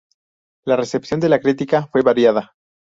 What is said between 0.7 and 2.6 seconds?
recepción de la crítica fue variada.